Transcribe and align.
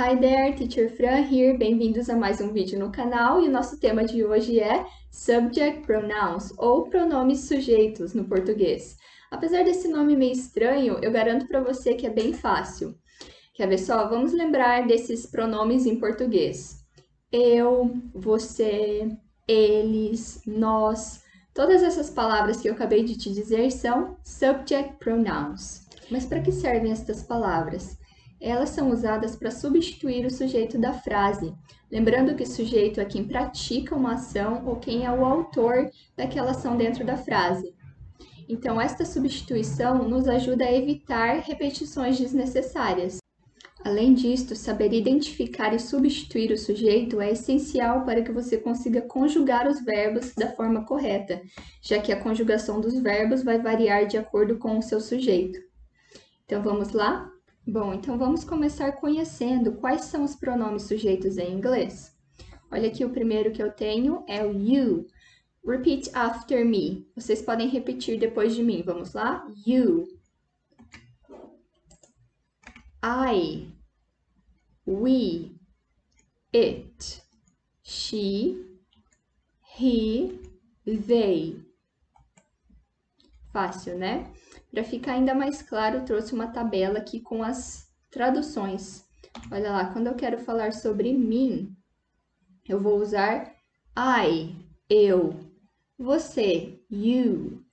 Hi 0.00 0.14
there, 0.14 0.52
Teacher 0.52 0.88
Fran 0.88 1.26
here. 1.28 1.58
Bem-vindos 1.58 2.08
a 2.08 2.14
mais 2.14 2.40
um 2.40 2.52
vídeo 2.52 2.78
no 2.78 2.92
canal 2.92 3.42
e 3.42 3.48
o 3.48 3.50
nosso 3.50 3.80
tema 3.80 4.04
de 4.04 4.24
hoje 4.24 4.60
é 4.60 4.86
Subject 5.10 5.84
Pronouns 5.84 6.52
ou 6.56 6.88
pronomes 6.88 7.48
sujeitos 7.48 8.14
no 8.14 8.24
português. 8.24 8.96
Apesar 9.28 9.64
desse 9.64 9.88
nome 9.88 10.14
meio 10.14 10.30
estranho, 10.30 11.00
eu 11.02 11.10
garanto 11.10 11.48
para 11.48 11.60
você 11.60 11.94
que 11.94 12.06
é 12.06 12.10
bem 12.10 12.32
fácil. 12.32 12.96
Quer 13.52 13.66
ver 13.66 13.78
só? 13.78 14.08
Vamos 14.08 14.32
lembrar 14.32 14.86
desses 14.86 15.26
pronomes 15.26 15.84
em 15.84 15.98
português. 15.98 16.76
Eu, 17.32 17.92
você, 18.14 19.10
eles, 19.48 20.42
nós. 20.46 21.24
Todas 21.52 21.82
essas 21.82 22.08
palavras 22.08 22.60
que 22.60 22.68
eu 22.68 22.74
acabei 22.74 23.02
de 23.02 23.18
te 23.18 23.32
dizer 23.32 23.72
são 23.72 24.16
subject 24.22 24.94
pronouns. 25.00 25.88
Mas 26.08 26.24
para 26.24 26.40
que 26.40 26.52
servem 26.52 26.92
estas 26.92 27.20
palavras? 27.20 27.98
Elas 28.40 28.70
são 28.70 28.90
usadas 28.90 29.34
para 29.34 29.50
substituir 29.50 30.24
o 30.24 30.30
sujeito 30.30 30.78
da 30.78 30.92
frase, 30.92 31.52
lembrando 31.90 32.36
que 32.36 32.46
sujeito 32.46 33.00
é 33.00 33.04
quem 33.04 33.24
pratica 33.24 33.96
uma 33.96 34.14
ação 34.14 34.64
ou 34.66 34.76
quem 34.76 35.04
é 35.04 35.10
o 35.10 35.24
autor 35.24 35.90
daquela 36.16 36.52
ação 36.52 36.76
dentro 36.76 37.04
da 37.04 37.16
frase. 37.16 37.74
Então, 38.48 38.80
esta 38.80 39.04
substituição 39.04 40.08
nos 40.08 40.26
ajuda 40.26 40.64
a 40.64 40.72
evitar 40.72 41.40
repetições 41.40 42.16
desnecessárias. 42.18 43.18
Além 43.84 44.14
disto, 44.14 44.56
saber 44.56 44.92
identificar 44.92 45.72
e 45.74 45.78
substituir 45.78 46.52
o 46.52 46.58
sujeito 46.58 47.20
é 47.20 47.30
essencial 47.32 48.04
para 48.04 48.22
que 48.22 48.32
você 48.32 48.56
consiga 48.56 49.02
conjugar 49.02 49.68
os 49.68 49.84
verbos 49.84 50.34
da 50.34 50.50
forma 50.52 50.84
correta, 50.84 51.40
já 51.80 52.00
que 52.00 52.12
a 52.12 52.20
conjugação 52.20 52.80
dos 52.80 52.98
verbos 53.00 53.42
vai 53.42 53.60
variar 53.60 54.06
de 54.06 54.16
acordo 54.16 54.58
com 54.58 54.78
o 54.78 54.82
seu 54.82 55.00
sujeito. 55.00 55.60
Então 56.44 56.62
vamos 56.62 56.92
lá? 56.92 57.30
Bom, 57.70 57.92
então 57.92 58.16
vamos 58.16 58.44
começar 58.44 58.92
conhecendo 58.92 59.74
quais 59.74 60.06
são 60.06 60.24
os 60.24 60.34
pronomes 60.34 60.84
sujeitos 60.84 61.36
em 61.36 61.52
inglês. 61.52 62.16
Olha 62.72 62.88
aqui 62.88 63.04
o 63.04 63.10
primeiro 63.10 63.52
que 63.52 63.62
eu 63.62 63.70
tenho 63.70 64.24
é 64.26 64.42
o 64.42 64.50
you. 64.50 65.06
Repeat 65.62 66.08
after 66.14 66.64
me. 66.64 67.06
Vocês 67.14 67.42
podem 67.42 67.68
repetir 67.68 68.18
depois 68.18 68.54
de 68.54 68.62
mim. 68.62 68.82
Vamos 68.82 69.12
lá? 69.12 69.46
You. 69.66 70.08
I. 73.04 73.70
We. 74.86 75.52
It. 76.54 77.22
She. 77.82 78.64
He. 79.78 80.40
They. 80.86 81.67
Fácil, 83.58 83.98
né? 83.98 84.30
Para 84.70 84.84
ficar 84.84 85.14
ainda 85.14 85.34
mais 85.34 85.60
claro, 85.60 86.04
trouxe 86.04 86.32
uma 86.32 86.46
tabela 86.46 87.00
aqui 87.00 87.18
com 87.18 87.42
as 87.42 87.90
traduções. 88.08 89.04
Olha 89.50 89.72
lá, 89.72 89.92
quando 89.92 90.06
eu 90.06 90.14
quero 90.14 90.38
falar 90.38 90.72
sobre 90.72 91.12
mim, 91.12 91.76
eu 92.68 92.78
vou 92.78 93.00
usar 93.00 93.52
I, 93.98 94.54
eu, 94.88 95.34
você, 95.98 96.80
you, 96.88 97.64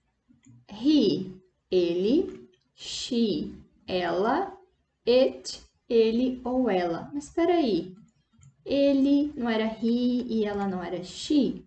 he, 0.71 1.31
ele, 1.69 2.49
she, 2.73 3.53
ela, 3.87 4.57
it, 5.07 5.61
ele 5.87 6.41
ou 6.43 6.67
ela. 6.67 7.11
Mas 7.13 7.25
espera 7.25 7.53
aí, 7.53 7.93
ele 8.65 9.31
não 9.37 9.47
era 9.47 9.65
he 9.65 10.25
e 10.27 10.45
ela 10.45 10.67
não 10.67 10.83
era 10.83 11.03
she? 11.03 11.63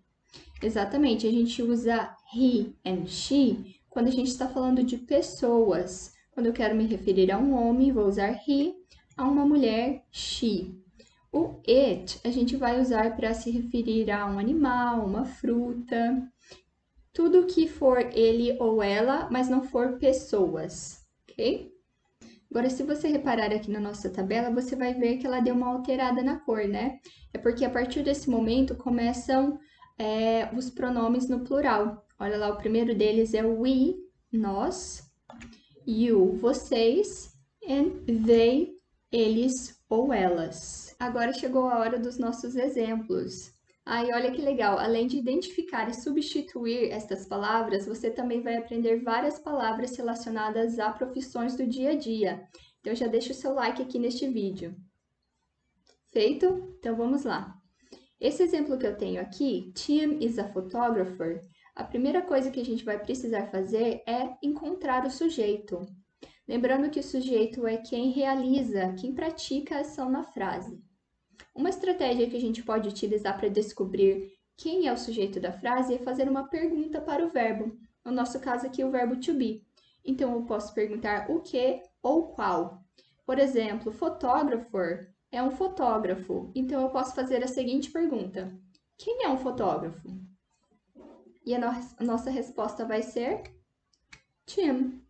Exatamente, 0.61 1.25
a 1.25 1.31
gente 1.31 1.63
usa 1.63 2.13
he 2.35 2.73
and 2.85 3.07
she 3.07 3.78
quando 3.89 4.07
a 4.07 4.11
gente 4.11 4.27
está 4.27 4.47
falando 4.47 4.83
de 4.83 4.97
pessoas. 4.97 6.13
Quando 6.31 6.45
eu 6.45 6.53
quero 6.53 6.75
me 6.75 6.85
referir 6.85 7.31
a 7.31 7.37
um 7.37 7.53
homem, 7.53 7.91
vou 7.91 8.05
usar 8.05 8.39
he, 8.47 8.73
a 9.17 9.27
uma 9.27 9.45
mulher, 9.45 10.03
she. 10.11 10.75
O 11.31 11.61
it 11.67 12.19
a 12.23 12.31
gente 12.31 12.55
vai 12.55 12.79
usar 12.79 13.15
para 13.15 13.33
se 13.33 13.51
referir 13.51 14.09
a 14.09 14.25
um 14.25 14.39
animal, 14.39 15.05
uma 15.05 15.25
fruta, 15.25 16.23
tudo 17.13 17.45
que 17.45 17.67
for 17.67 17.99
ele 18.13 18.57
ou 18.59 18.81
ela, 18.81 19.29
mas 19.29 19.49
não 19.49 19.61
for 19.61 19.97
pessoas, 19.97 21.05
ok? 21.29 21.71
Agora, 22.49 22.69
se 22.69 22.81
você 22.81 23.07
reparar 23.07 23.53
aqui 23.53 23.69
na 23.69 23.79
nossa 23.79 24.09
tabela, 24.09 24.49
você 24.49 24.75
vai 24.75 24.93
ver 24.95 25.17
que 25.17 25.27
ela 25.27 25.39
deu 25.39 25.53
uma 25.53 25.67
alterada 25.67 26.23
na 26.23 26.39
cor, 26.39 26.67
né? 26.67 26.99
É 27.31 27.37
porque 27.37 27.63
a 27.63 27.69
partir 27.69 28.01
desse 28.01 28.27
momento 28.27 28.75
começam 28.75 29.59
é, 29.99 30.49
os 30.55 30.69
pronomes 30.69 31.29
no 31.29 31.41
plural. 31.41 32.03
Olha 32.19 32.37
lá, 32.37 32.49
o 32.49 32.57
primeiro 32.57 32.93
deles 32.93 33.33
é 33.33 33.45
we, 33.45 33.95
nós, 34.29 35.09
you, 35.87 36.37
vocês, 36.41 37.33
and 37.65 38.03
they, 38.25 38.73
eles 39.09 39.81
ou 39.89 40.11
elas. 40.11 40.93
Agora 40.99 41.31
chegou 41.31 41.69
a 41.69 41.79
hora 41.79 41.97
dos 41.97 42.17
nossos 42.17 42.57
exemplos. 42.57 43.53
Aí, 43.85 44.11
olha 44.13 44.31
que 44.31 44.41
legal, 44.41 44.77
além 44.77 45.07
de 45.07 45.17
identificar 45.17 45.89
e 45.89 45.93
substituir 45.93 46.91
estas 46.91 47.25
palavras, 47.25 47.87
você 47.87 48.11
também 48.11 48.41
vai 48.41 48.57
aprender 48.57 49.01
várias 49.01 49.39
palavras 49.39 49.95
relacionadas 49.95 50.77
a 50.77 50.91
profissões 50.91 51.55
do 51.55 51.65
dia 51.65 51.91
a 51.91 51.95
dia. 51.95 52.47
Então, 52.81 52.93
já 52.93 53.07
deixa 53.07 53.31
o 53.31 53.35
seu 53.35 53.53
like 53.53 53.81
aqui 53.81 53.97
neste 53.97 54.27
vídeo. 54.27 54.75
Feito? 56.11 56.75
Então, 56.77 56.95
vamos 56.95 57.23
lá. 57.23 57.55
Esse 58.19 58.43
exemplo 58.43 58.77
que 58.77 58.85
eu 58.85 58.97
tenho 58.97 59.21
aqui, 59.21 59.71
Tim 59.73 60.19
is 60.19 60.37
a 60.37 60.47
photographer, 60.49 61.41
a 61.79 61.83
primeira 61.85 62.21
coisa 62.21 62.51
que 62.51 62.59
a 62.59 62.65
gente 62.65 62.83
vai 62.83 62.99
precisar 62.99 63.47
fazer 63.47 64.03
é 64.05 64.35
encontrar 64.43 65.05
o 65.05 65.09
sujeito. 65.09 65.79
Lembrando 66.45 66.89
que 66.89 66.99
o 66.99 67.03
sujeito 67.03 67.65
é 67.65 67.77
quem 67.77 68.11
realiza, 68.11 68.93
quem 68.99 69.15
pratica 69.15 69.77
a 69.77 69.79
ação 69.79 70.09
na 70.09 70.21
frase. 70.21 70.77
Uma 71.55 71.69
estratégia 71.69 72.29
que 72.29 72.35
a 72.35 72.41
gente 72.41 72.61
pode 72.63 72.89
utilizar 72.89 73.37
para 73.37 73.47
descobrir 73.47 74.29
quem 74.57 74.87
é 74.87 74.93
o 74.93 74.97
sujeito 74.97 75.39
da 75.39 75.53
frase 75.53 75.93
é 75.93 75.99
fazer 75.99 76.27
uma 76.27 76.49
pergunta 76.49 76.99
para 76.99 77.25
o 77.25 77.29
verbo. 77.29 77.79
No 78.03 78.11
nosso 78.11 78.41
caso 78.41 78.67
aqui, 78.67 78.83
o 78.83 78.91
verbo 78.91 79.15
to 79.15 79.33
be. 79.33 79.65
Então, 80.03 80.33
eu 80.33 80.41
posso 80.41 80.73
perguntar 80.73 81.31
o 81.31 81.39
que 81.39 81.81
ou 82.03 82.27
qual. 82.33 82.83
Por 83.25 83.39
exemplo, 83.39 83.89
fotógrafo 83.89 84.77
é 85.31 85.41
um 85.41 85.51
fotógrafo. 85.51 86.51
Então, 86.53 86.81
eu 86.81 86.89
posso 86.89 87.15
fazer 87.15 87.41
a 87.41 87.47
seguinte 87.47 87.89
pergunta: 87.89 88.53
Quem 88.97 89.23
é 89.23 89.29
um 89.29 89.37
fotógrafo? 89.37 90.28
E 91.49 91.55
a, 91.55 91.59
no 91.99 92.05
nossa 92.05 92.29
resposta 92.29 92.85
vai 92.85 93.01
ser 93.01 93.41
Tim. 94.45 95.03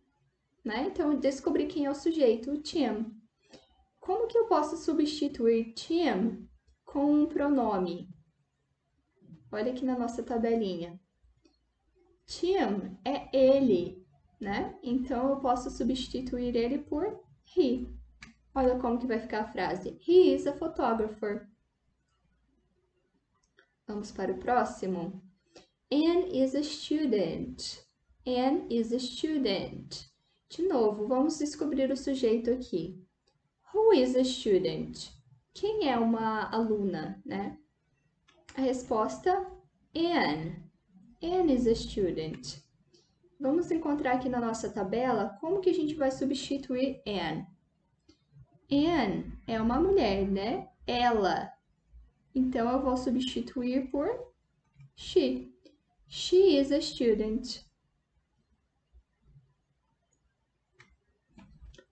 Né? 0.64 0.86
Então, 0.86 1.14
descobri 1.20 1.66
quem 1.66 1.84
é 1.84 1.90
o 1.90 1.94
sujeito, 1.94 2.56
Tim. 2.62 3.14
Como 4.00 4.26
que 4.26 4.38
eu 4.38 4.46
posso 4.46 4.78
substituir 4.78 5.74
Tim 5.74 6.48
com 6.82 7.12
um 7.12 7.26
pronome? 7.26 8.08
Olha 9.52 9.70
aqui 9.70 9.84
na 9.84 9.98
nossa 9.98 10.22
tabelinha. 10.22 10.98
Tim 12.24 12.96
é 13.04 13.28
ele, 13.36 14.02
né? 14.40 14.78
Então, 14.82 15.28
eu 15.28 15.40
posso 15.40 15.70
substituir 15.70 16.56
ele 16.56 16.78
por 16.78 17.22
he. 17.54 17.86
Olha 18.54 18.78
como 18.78 18.98
que 18.98 19.06
vai 19.06 19.20
ficar 19.20 19.42
a 19.42 19.52
frase. 19.52 20.00
He 20.08 20.34
is 20.34 20.46
a 20.46 20.54
photographer. 20.54 21.46
Vamos 23.86 24.10
para 24.10 24.32
o 24.32 24.38
próximo. 24.38 25.29
Anne 25.92 26.28
is 26.32 26.54
a 26.54 26.62
student. 26.62 27.84
Anne 28.24 28.66
is 28.70 28.92
a 28.92 29.00
student. 29.00 30.08
De 30.48 30.62
novo, 30.62 31.08
vamos 31.08 31.38
descobrir 31.38 31.90
o 31.90 31.96
sujeito 31.96 32.48
aqui. 32.48 33.04
Who 33.74 33.92
is 33.92 34.14
a 34.14 34.22
student? 34.22 35.10
Quem 35.52 35.88
é 35.88 35.98
uma 35.98 36.48
aluna, 36.50 37.20
né? 37.26 37.58
A 38.56 38.60
resposta, 38.60 39.50
Anne. 39.92 40.62
Anne 41.20 41.54
is 41.54 41.66
a 41.66 41.74
student. 41.74 42.60
Vamos 43.40 43.72
encontrar 43.72 44.12
aqui 44.12 44.28
na 44.28 44.40
nossa 44.40 44.70
tabela 44.70 45.36
como 45.40 45.60
que 45.60 45.70
a 45.70 45.74
gente 45.74 45.94
vai 45.94 46.12
substituir 46.12 47.02
Anne. 47.04 47.48
Anne 48.70 49.32
é 49.44 49.60
uma 49.60 49.80
mulher, 49.80 50.24
né? 50.30 50.68
Ela. 50.86 51.52
Então, 52.32 52.70
eu 52.70 52.80
vou 52.80 52.96
substituir 52.96 53.90
por 53.90 54.08
she. 54.94 55.52
She 56.12 56.56
is 56.56 56.72
a 56.72 56.82
student. 56.82 57.64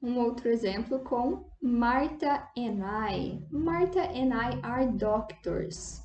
Um 0.03 0.19
outro 0.19 0.49
exemplo 0.49 0.99
com 1.05 1.49
Martha 1.63 2.51
and 2.57 2.83
I. 2.85 3.47
Martha 3.49 4.01
and 4.01 4.35
I 4.35 4.59
are 4.65 4.91
doctors. 4.91 6.03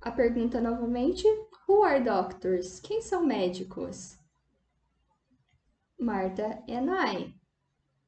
A 0.00 0.12
pergunta 0.12 0.60
novamente: 0.60 1.26
Who 1.66 1.82
are 1.82 2.00
doctors? 2.00 2.78
Quem 2.78 3.02
são 3.02 3.26
médicos? 3.26 4.16
Martha 5.98 6.62
and 6.68 6.88
I. 6.88 7.34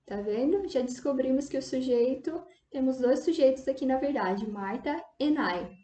Tá 0.06 0.20
vendo? 0.20 0.69
Já 0.69 0.82
descobrimos 0.82 1.49
que 1.49 1.58
o 1.58 1.62
sujeito, 1.62 2.40
temos 2.70 2.99
dois 2.99 3.25
sujeitos 3.25 3.67
aqui 3.67 3.84
na 3.84 3.99
verdade, 3.99 4.49
Martha 4.49 5.05
and 5.20 5.34
I. 5.40 5.76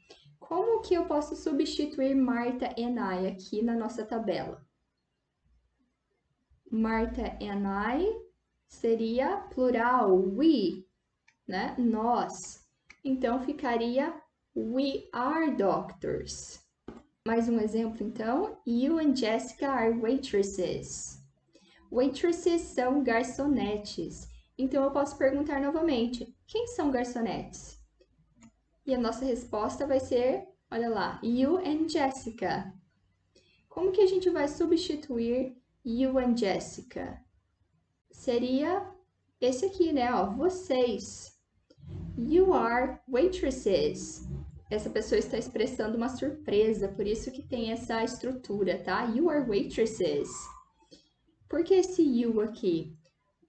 Como 0.48 0.82
que 0.82 0.94
eu 0.94 1.06
posso 1.06 1.36
substituir 1.36 2.14
Marta 2.14 2.66
and 2.78 2.98
I 2.98 3.28
aqui 3.28 3.62
na 3.62 3.74
nossa 3.74 4.04
tabela? 4.04 4.66
Marta 6.70 7.22
and 7.40 7.64
I 7.66 8.22
seria 8.66 9.36
plural, 9.54 10.16
we, 10.16 10.84
né? 11.46 11.76
Nós. 11.78 12.66
Então 13.04 13.40
ficaria 13.40 14.12
We 14.54 15.08
are 15.12 15.50
doctors. 15.56 16.60
Mais 17.26 17.48
um 17.48 17.58
exemplo, 17.58 18.06
então. 18.06 18.58
You 18.66 18.98
and 18.98 19.14
Jessica 19.14 19.68
are 19.68 19.98
waitresses. 19.98 21.22
Waitresses 21.90 22.62
são 22.62 23.02
garçonetes. 23.02 24.28
Então 24.58 24.82
eu 24.82 24.90
posso 24.90 25.16
perguntar 25.16 25.60
novamente: 25.60 26.34
quem 26.46 26.66
são 26.66 26.90
garçonetes? 26.90 27.81
E 28.84 28.94
a 28.94 28.98
nossa 28.98 29.24
resposta 29.24 29.86
vai 29.86 30.00
ser, 30.00 30.46
olha 30.70 30.88
lá, 30.88 31.20
you 31.22 31.58
and 31.58 31.88
Jessica. 31.88 32.72
Como 33.68 33.92
que 33.92 34.00
a 34.00 34.06
gente 34.06 34.28
vai 34.28 34.48
substituir 34.48 35.56
you 35.84 36.18
and 36.18 36.36
Jessica? 36.36 37.22
Seria 38.10 38.86
esse 39.40 39.64
aqui, 39.66 39.92
né? 39.92 40.12
Ó, 40.12 40.30
vocês. 40.30 41.32
You 42.18 42.52
are 42.54 42.98
waitresses. 43.08 44.28
Essa 44.70 44.90
pessoa 44.90 45.18
está 45.18 45.36
expressando 45.36 45.96
uma 45.96 46.08
surpresa, 46.08 46.88
por 46.88 47.06
isso 47.06 47.30
que 47.30 47.42
tem 47.42 47.72
essa 47.72 48.02
estrutura, 48.02 48.78
tá? 48.78 49.04
You 49.04 49.28
are 49.28 49.46
waitresses. 49.46 50.30
Por 51.48 51.62
que 51.62 51.74
esse 51.74 52.02
you 52.02 52.40
aqui? 52.40 52.96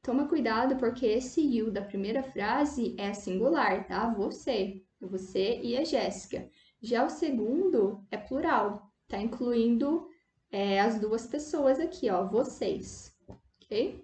Toma 0.02 0.28
cuidado 0.28 0.76
porque 0.76 1.06
esse 1.06 1.42
you 1.42 1.72
da 1.72 1.82
primeira 1.82 2.22
frase 2.22 2.94
é 3.00 3.14
singular, 3.14 3.88
tá? 3.88 4.14
Você, 4.14 4.83
você 5.08 5.60
e 5.62 5.78
a 5.78 5.84
Jéssica. 5.84 6.50
Já 6.82 7.06
o 7.06 7.10
segundo 7.10 8.06
é 8.12 8.18
plural, 8.18 8.92
tá? 9.08 9.18
Incluindo 9.18 10.08
é, 10.52 10.80
as 10.80 11.00
duas 11.00 11.26
pessoas 11.26 11.80
aqui, 11.80 12.10
ó, 12.10 12.28
vocês, 12.28 13.16
ok? 13.28 14.04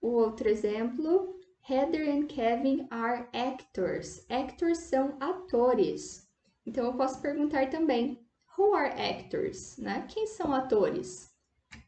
O 0.00 0.08
outro 0.08 0.48
exemplo, 0.48 1.34
Heather 1.68 2.08
and 2.08 2.26
Kevin 2.26 2.86
are 2.90 3.26
actors. 3.32 4.24
Actors 4.30 4.78
são 4.78 5.16
atores. 5.18 6.28
Então, 6.66 6.86
eu 6.86 6.94
posso 6.94 7.20
perguntar 7.20 7.70
também, 7.70 8.22
who 8.56 8.74
are 8.74 8.90
actors, 9.00 9.76
né? 9.78 10.06
Quem 10.08 10.26
são 10.26 10.52
atores? 10.52 11.34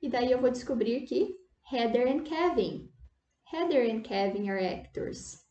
E 0.02 0.08
daí 0.08 0.32
eu 0.32 0.40
vou 0.40 0.50
descobrir 0.50 1.02
que 1.02 1.36
Heather 1.72 2.08
and 2.08 2.24
Kevin. 2.24 2.90
Heather 3.52 3.88
and 3.90 4.02
Kevin 4.02 4.48
are 4.50 4.66
actors. 4.66 5.45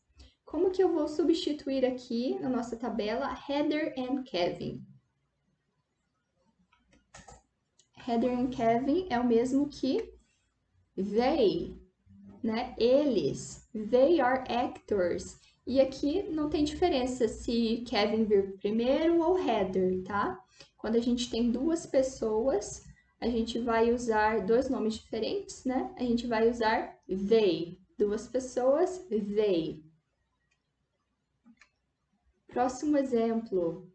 Como 0.56 0.72
que 0.72 0.82
eu 0.82 0.88
vou 0.88 1.06
substituir 1.06 1.84
aqui 1.84 2.40
na 2.40 2.48
nossa 2.48 2.78
tabela 2.78 3.38
Heather 3.50 3.94
and 3.98 4.24
Kevin? 4.24 4.82
Heather 8.08 8.32
and 8.32 8.52
Kevin 8.52 9.06
é 9.10 9.20
o 9.20 9.28
mesmo 9.28 9.68
que 9.68 10.14
they, 10.96 11.78
né? 12.42 12.74
Eles. 12.78 13.68
They 13.74 14.22
are 14.22 14.50
actors. 14.50 15.38
E 15.68 15.82
aqui 15.82 16.24
não 16.24 16.50
tem 16.50 16.64
diferença 16.64 17.28
se 17.28 17.84
Kevin 17.86 18.24
vir 18.24 18.56
primeiro 18.56 19.22
ou 19.22 19.38
Heather, 19.38 20.04
tá? 20.06 20.42
Quando 20.78 20.96
a 20.96 21.02
gente 21.02 21.30
tem 21.30 21.52
duas 21.52 21.86
pessoas, 21.86 22.86
a 23.20 23.28
gente 23.28 23.60
vai 23.60 23.92
usar 23.92 24.46
dois 24.46 24.70
nomes 24.70 24.94
diferentes, 24.94 25.66
né? 25.66 25.94
A 25.98 26.04
gente 26.04 26.26
vai 26.26 26.50
usar 26.50 26.98
they. 27.08 27.78
Duas 27.98 28.26
pessoas, 28.30 29.00
they. 29.10 29.84
Próximo 32.56 32.98
exemplo. 32.98 33.86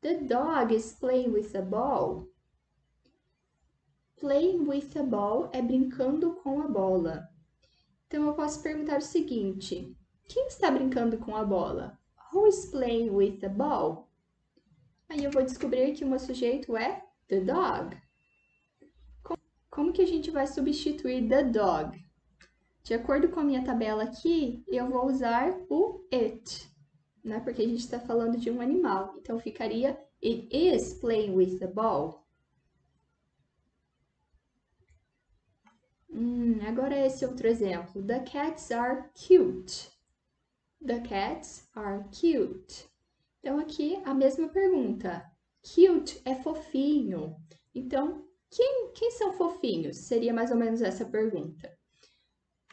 The 0.00 0.20
dog 0.28 0.72
is 0.72 0.92
playing 0.92 1.32
with 1.32 1.56
a 1.56 1.60
ball. 1.60 2.28
Playing 4.16 4.64
with 4.64 4.96
a 4.96 5.02
ball 5.02 5.50
é 5.52 5.60
brincando 5.60 6.36
com 6.36 6.62
a 6.62 6.68
bola. 6.68 7.28
Então 8.06 8.24
eu 8.24 8.34
posso 8.34 8.62
perguntar 8.62 8.98
o 8.98 9.02
seguinte: 9.02 9.92
quem 10.28 10.46
está 10.46 10.70
brincando 10.70 11.18
com 11.18 11.34
a 11.34 11.44
bola? 11.44 11.98
Who 12.32 12.46
is 12.46 12.66
playing 12.66 13.10
with 13.10 13.40
the 13.40 13.48
ball? 13.48 14.08
Aí 15.08 15.24
eu 15.24 15.32
vou 15.32 15.42
descobrir 15.42 15.92
que 15.92 16.04
o 16.04 16.08
meu 16.08 16.20
sujeito 16.20 16.76
é 16.76 17.02
the 17.26 17.40
dog. 17.40 18.00
Como 19.68 19.92
que 19.92 20.02
a 20.02 20.06
gente 20.06 20.30
vai 20.30 20.46
substituir 20.46 21.28
the 21.28 21.42
dog? 21.42 21.98
De 22.84 22.94
acordo 22.94 23.30
com 23.30 23.40
a 23.40 23.44
minha 23.44 23.64
tabela 23.64 24.04
aqui, 24.04 24.62
eu 24.68 24.88
vou 24.88 25.06
usar 25.06 25.60
o 25.68 26.06
it, 26.14 26.75
né? 27.26 27.40
Porque 27.40 27.62
a 27.62 27.66
gente 27.66 27.80
está 27.80 27.98
falando 27.98 28.38
de 28.38 28.50
um 28.50 28.60
animal. 28.60 29.14
Então, 29.18 29.38
ficaria 29.38 29.98
It 30.22 30.48
is 30.50 30.94
playing 30.94 31.34
with 31.34 31.58
the 31.58 31.66
ball. 31.66 32.24
Hum, 36.10 36.58
agora 36.66 36.96
esse 37.04 37.26
outro 37.26 37.46
exemplo. 37.46 38.02
The 38.02 38.20
cats 38.20 38.70
are 38.70 39.10
cute. 39.14 39.90
The 40.84 41.00
cats 41.00 41.68
are 41.74 42.04
cute. 42.10 42.88
Então, 43.40 43.58
aqui 43.58 44.00
a 44.04 44.14
mesma 44.14 44.48
pergunta. 44.48 45.22
Cute 45.62 46.22
é 46.24 46.34
fofinho. 46.36 47.36
Então, 47.74 48.24
quem, 48.50 48.92
quem 48.94 49.10
são 49.10 49.32
fofinhos? 49.32 49.98
Seria 49.98 50.32
mais 50.32 50.50
ou 50.50 50.56
menos 50.56 50.80
essa 50.80 51.04
pergunta. 51.04 51.76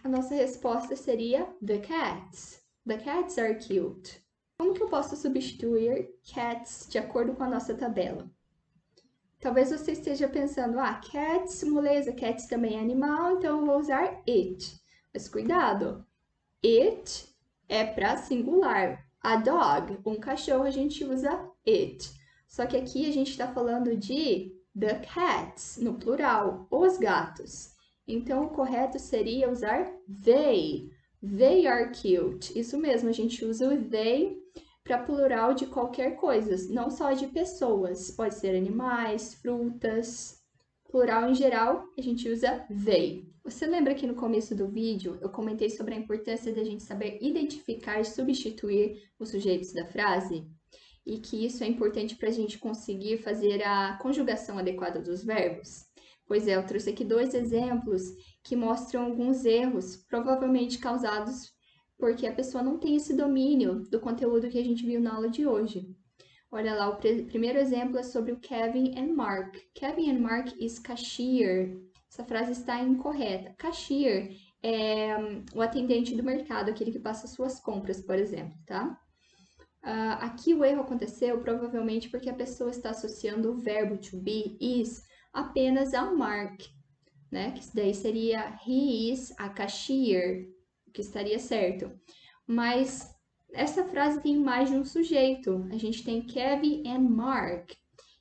A 0.04 0.08
nossa 0.08 0.36
resposta 0.36 0.96
seria 0.96 1.46
the 1.66 1.80
cats. 1.80 2.64
The 2.86 2.98
cats 2.98 3.38
are 3.38 3.56
cute. 3.56 4.23
Como 4.58 4.74
que 4.74 4.84
eu 4.84 4.90
posso 4.90 5.16
substituir 5.16 6.14
cats 6.34 6.88
de 6.90 6.98
acordo 6.98 7.34
com 7.34 7.44
a 7.44 7.50
nossa 7.50 7.76
tabela? 7.76 8.30
Talvez 9.40 9.72
você 9.72 9.92
esteja 9.92 10.28
pensando, 10.30 10.80
ah, 10.80 11.02
cats, 11.12 11.64
moleza, 11.64 12.14
cats 12.14 12.48
também 12.48 12.78
é 12.78 12.80
animal, 12.80 13.34
então 13.34 13.60
eu 13.60 13.66
vou 13.66 13.78
usar 13.78 14.22
it. 14.28 14.82
Mas 15.14 15.28
cuidado, 15.28 16.06
it 16.64 17.28
é 17.68 17.84
para 17.84 18.16
singular. 18.18 19.06
A 19.22 19.38
dog, 19.38 20.00
um 20.06 20.16
cachorro, 20.16 20.64
a 20.64 20.72
gente 20.72 21.04
usa 21.04 21.50
it. 21.68 22.10
Só 22.48 22.66
que 22.66 22.78
aqui 22.78 23.06
a 23.06 23.12
gente 23.12 23.32
está 23.32 23.48
falando 23.48 23.98
de 23.98 24.54
the 24.78 25.00
cats, 25.00 25.78
no 25.78 25.96
plural, 25.96 26.68
os 26.70 26.98
gatos. 26.98 27.74
Então, 28.08 28.46
o 28.46 28.50
correto 28.50 29.00
seria 29.00 29.50
usar 29.50 29.92
they. 30.24 30.90
They 31.24 31.66
are 31.68 31.90
cute. 31.92 32.58
Isso 32.58 32.78
mesmo, 32.78 33.10
a 33.10 33.14
gente 33.14 33.46
usa 33.46 33.74
o 33.74 33.90
they 33.90 34.38
para 34.84 35.04
plural 35.04 35.54
de 35.54 35.66
qualquer 35.66 36.18
coisa, 36.18 36.56
não 36.74 36.92
só 36.92 37.14
de 37.14 37.28
pessoas. 37.28 38.12
Pode 38.12 38.36
ser 38.36 38.56
animais, 38.56 39.34
frutas. 39.36 40.42
Plural 40.92 41.30
em 41.30 41.34
geral, 41.34 41.86
a 41.98 42.02
gente 42.02 42.28
usa 42.30 42.68
they. 42.84 43.26
Você 43.44 43.66
lembra 43.66 43.96
que 43.96 44.06
no 44.06 44.16
começo 44.16 44.54
do 44.54 44.68
vídeo 44.68 45.18
eu 45.22 45.30
comentei 45.30 45.70
sobre 45.70 45.94
a 45.94 45.98
importância 45.98 46.54
da 46.54 46.64
gente 46.64 46.84
saber 46.84 47.18
identificar 47.22 48.00
e 48.00 48.06
substituir 48.06 49.02
os 49.18 49.30
sujeitos 49.30 49.74
da 49.74 49.86
frase? 49.86 50.46
e 51.06 51.18
que 51.20 51.46
isso 51.46 51.64
é 51.64 51.68
importante 51.68 52.16
para 52.16 52.30
a 52.30 52.32
gente 52.32 52.58
conseguir 52.58 53.18
fazer 53.18 53.62
a 53.64 53.98
conjugação 54.02 54.58
adequada 54.58 55.00
dos 55.00 55.24
verbos? 55.24 55.86
Pois 56.34 56.48
é, 56.48 56.56
eu 56.56 56.66
trouxe 56.66 56.90
aqui 56.90 57.06
dois 57.06 57.36
exemplos 57.36 58.02
que 58.44 58.56
mostram 58.56 59.04
alguns 59.04 59.46
erros, 59.46 59.98
provavelmente 59.98 60.80
causados 60.80 61.54
porque 61.96 62.26
a 62.26 62.34
pessoa 62.34 62.64
não 62.64 62.80
tem 62.80 62.96
esse 62.96 63.16
domínio 63.16 63.82
do 63.92 64.00
conteúdo 64.00 64.50
que 64.50 64.58
a 64.58 64.64
gente 64.64 64.84
viu 64.84 65.00
na 65.00 65.14
aula 65.14 65.30
de 65.30 65.46
hoje. 65.46 65.96
Olha 66.52 66.74
lá, 66.74 66.90
o 66.90 66.98
primeiro 67.28 67.60
exemplo 67.60 68.00
é 68.00 68.02
sobre 68.02 68.32
o 68.32 68.40
Kevin 68.40 68.98
and 68.98 69.14
Mark. 69.14 69.56
Kevin 69.76 70.10
and 70.10 70.22
Mark 70.22 70.52
is 70.60 70.80
cashier. 70.80 71.80
Essa 72.12 72.24
frase 72.24 72.54
está 72.54 72.82
incorreta. 72.82 73.54
Cashier 73.60 74.36
é 74.64 75.16
um, 75.16 75.46
o 75.54 75.62
atendente 75.62 76.16
do 76.16 76.24
mercado, 76.24 76.72
aquele 76.72 76.92
que 76.92 77.00
passa 77.00 77.28
suas 77.28 77.60
compras, 77.60 78.02
por 78.02 78.16
exemplo, 78.16 78.58
tá? 78.66 79.00
Uh, 79.84 80.18
aqui 80.20 80.56
o 80.56 80.66
erro 80.66 80.82
aconteceu 80.82 81.40
provavelmente 81.42 82.10
porque 82.10 82.32
a 82.32 82.34
pessoa 82.34 82.72
está 82.72 82.90
associando 82.90 83.52
o 83.52 83.60
verbo 83.60 84.00
to 84.00 84.18
be, 84.18 84.58
is, 84.60 85.04
apenas 85.34 85.94
ao 85.94 86.16
Mark, 86.16 86.62
né? 87.32 87.52
Que 87.52 87.76
daí 87.76 87.94
seria 87.94 88.58
he 88.66 89.12
is 89.12 89.34
a 89.38 89.50
cashier, 89.50 90.48
que 90.94 91.02
estaria 91.02 91.40
certo. 91.40 91.92
Mas 92.46 93.12
essa 93.52 93.84
frase 93.84 94.22
tem 94.22 94.38
mais 94.38 94.70
de 94.70 94.76
um 94.76 94.86
sujeito. 94.86 95.68
A 95.72 95.78
gente 95.78 96.04
tem 96.04 96.22
Kevin 96.22 96.84
and 96.88 97.10
Mark. 97.10 97.72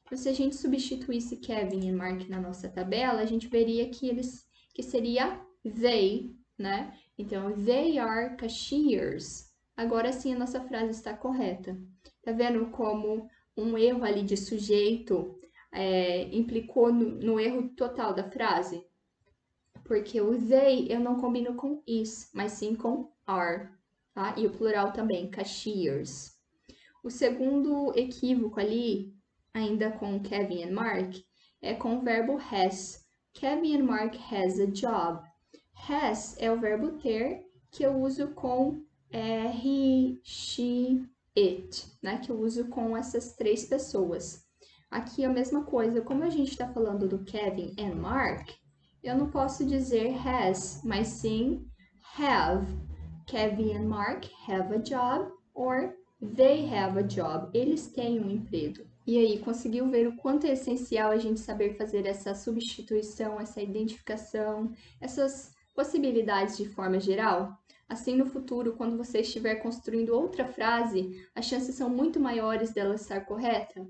Então, 0.04 0.16
se 0.16 0.28
a 0.28 0.32
gente 0.32 0.56
substituísse 0.56 1.36
Kevin 1.36 1.86
e 1.88 1.92
Mark 1.92 2.28
na 2.28 2.40
nossa 2.40 2.68
tabela, 2.68 3.20
a 3.20 3.26
gente 3.26 3.48
veria 3.48 3.88
que 3.88 4.08
eles 4.08 4.46
que 4.74 4.82
seria 4.82 5.40
they, 5.62 6.34
né? 6.58 6.96
Então, 7.18 7.52
they 7.64 7.98
are 7.98 8.36
cashiers. 8.36 9.50
Agora 9.76 10.12
sim 10.12 10.34
a 10.34 10.38
nossa 10.38 10.60
frase 10.60 10.90
está 10.90 11.14
correta. 11.14 11.78
Tá 12.22 12.32
vendo 12.32 12.70
como 12.70 13.28
um 13.56 13.76
erro 13.76 14.04
ali 14.04 14.22
de 14.22 14.36
sujeito 14.36 15.38
é, 15.72 16.24
implicou 16.36 16.92
no, 16.92 17.10
no, 17.16 17.40
erro 17.40 17.68
total 17.70 18.14
da 18.14 18.30
frase? 18.30 18.86
Porque 19.84 20.20
o 20.20 20.38
they 20.46 20.86
eu 20.88 21.00
não 21.00 21.20
combino 21.20 21.54
com 21.54 21.82
is, 21.86 22.30
mas 22.34 22.52
sim 22.52 22.74
com 22.74 23.10
are, 23.26 23.68
tá? 24.14 24.34
E 24.36 24.46
o 24.46 24.50
plural 24.50 24.92
também, 24.92 25.30
cashiers. 25.30 26.38
O 27.02 27.10
segundo 27.10 27.92
equívoco 27.96 28.60
ali, 28.60 29.12
ainda 29.52 29.90
com 29.90 30.20
Kevin 30.20 30.64
and 30.64 30.72
Mark, 30.72 31.16
é 31.60 31.74
com 31.74 31.96
o 31.96 32.02
verbo 32.02 32.38
has. 32.38 33.04
Kevin 33.32 33.80
and 33.80 33.84
Mark 33.84 34.14
has 34.30 34.60
a 34.60 34.66
job. 34.66 35.22
Has 35.88 36.36
é 36.38 36.52
o 36.52 36.60
verbo 36.60 36.92
ter 36.98 37.44
que 37.70 37.82
eu 37.82 38.00
uso 38.00 38.28
com 38.34 38.84
é 39.10 39.50
he, 39.50 40.20
she, 40.22 41.06
it, 41.36 41.86
né? 42.02 42.18
Que 42.18 42.30
eu 42.30 42.40
uso 42.40 42.68
com 42.68 42.96
essas 42.96 43.34
três 43.34 43.64
pessoas. 43.64 44.46
Aqui 44.92 45.24
a 45.24 45.30
mesma 45.30 45.64
coisa, 45.64 46.02
como 46.02 46.22
a 46.22 46.28
gente 46.28 46.50
está 46.50 46.68
falando 46.68 47.08
do 47.08 47.24
Kevin 47.24 47.74
and 47.78 47.94
Mark, 47.94 48.50
eu 49.02 49.16
não 49.16 49.30
posso 49.30 49.64
dizer 49.64 50.14
has, 50.28 50.82
mas 50.84 51.08
sim 51.08 51.66
have. 52.18 52.66
Kevin 53.26 53.74
and 53.74 53.88
Mark 53.88 54.26
have 54.46 54.70
a 54.74 54.76
job 54.76 55.32
or 55.54 55.94
they 56.20 56.68
have 56.68 56.98
a 56.98 57.02
job. 57.02 57.48
Eles 57.54 57.86
têm 57.86 58.20
um 58.20 58.30
emprego. 58.30 58.86
E 59.06 59.16
aí, 59.16 59.38
conseguiu 59.38 59.88
ver 59.88 60.06
o 60.08 60.16
quanto 60.16 60.46
é 60.46 60.52
essencial 60.52 61.10
a 61.10 61.16
gente 61.16 61.40
saber 61.40 61.78
fazer 61.78 62.04
essa 62.04 62.34
substituição, 62.34 63.40
essa 63.40 63.62
identificação, 63.62 64.74
essas 65.00 65.54
possibilidades 65.74 66.58
de 66.58 66.68
forma 66.68 67.00
geral? 67.00 67.58
Assim, 67.88 68.14
no 68.14 68.26
futuro, 68.26 68.74
quando 68.74 68.98
você 68.98 69.20
estiver 69.20 69.54
construindo 69.54 70.10
outra 70.10 70.44
frase, 70.44 71.26
as 71.34 71.46
chances 71.46 71.76
são 71.76 71.88
muito 71.88 72.20
maiores 72.20 72.74
dela 72.74 72.94
estar 72.94 73.22
correta. 73.22 73.88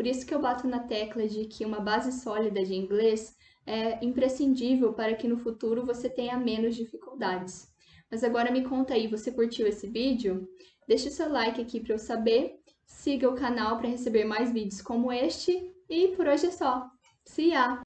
Por 0.00 0.06
isso 0.06 0.24
que 0.24 0.34
eu 0.34 0.40
bato 0.40 0.66
na 0.66 0.78
tecla 0.78 1.28
de 1.28 1.44
que 1.44 1.62
uma 1.62 1.78
base 1.78 2.10
sólida 2.22 2.64
de 2.64 2.74
inglês 2.74 3.36
é 3.66 4.02
imprescindível 4.02 4.94
para 4.94 5.14
que 5.14 5.28
no 5.28 5.36
futuro 5.36 5.84
você 5.84 6.08
tenha 6.08 6.38
menos 6.38 6.74
dificuldades. 6.74 7.70
Mas 8.10 8.24
agora 8.24 8.50
me 8.50 8.64
conta 8.64 8.94
aí, 8.94 9.06
você 9.06 9.30
curtiu 9.30 9.66
esse 9.66 9.86
vídeo? 9.88 10.48
Deixe 10.88 11.10
seu 11.10 11.30
like 11.30 11.60
aqui 11.60 11.80
para 11.80 11.92
eu 11.92 11.98
saber, 11.98 12.54
siga 12.86 13.28
o 13.28 13.34
canal 13.34 13.76
para 13.76 13.90
receber 13.90 14.24
mais 14.24 14.50
vídeos 14.50 14.80
como 14.80 15.12
este 15.12 15.70
e 15.86 16.08
por 16.16 16.26
hoje 16.26 16.46
é 16.46 16.50
só. 16.50 16.88
See 17.26 17.50
ya! 17.50 17.78